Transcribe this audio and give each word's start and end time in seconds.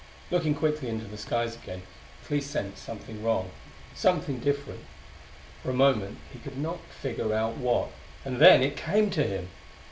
Looking 0.31 0.55
quickly 0.55 0.89
into 0.89 1.05
the 1.05 1.15
skies 1.15 1.53
again, 1.55 1.83
Clee 2.25 2.41
sensed 2.41 2.83
something 2.83 3.23
wrong; 3.23 3.51
something 3.93 4.39
different. 4.39 4.81
For 5.61 5.69
a 5.69 5.75
moment 5.75 6.17
he 6.33 6.39
could 6.39 6.57
not 6.57 6.79
figure 6.89 7.35
out 7.35 7.57
what 7.57 7.91
and 8.25 8.37
then 8.41 8.63
it 8.63 8.75
came 8.75 9.11
to 9.11 9.21
him. 9.23 9.49